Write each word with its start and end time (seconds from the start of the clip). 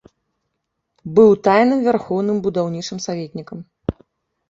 Быў 1.19 1.29
тайным 1.49 1.79
вярхоўным 1.91 2.43
будаўнічым 2.49 2.97
саветнікам. 3.09 3.57